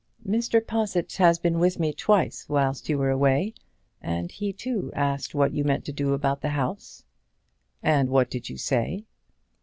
"Mr. 0.27 0.65
Possitt 0.65 1.13
has 1.17 1.37
been 1.37 1.59
with 1.59 1.77
me 1.79 1.93
twice 1.93 2.49
whilst 2.49 2.89
you 2.89 2.97
were 2.97 3.11
away, 3.11 3.53
and 4.01 4.31
he, 4.31 4.51
too, 4.51 4.91
asked 4.95 5.35
what 5.35 5.53
you 5.53 5.63
meant 5.63 5.85
to 5.85 5.91
do 5.93 6.15
about 6.15 6.41
the 6.41 6.49
house." 6.49 7.03
"And 7.83 8.09
what 8.09 8.31
did 8.31 8.49
you 8.49 8.57
say?" 8.57 9.05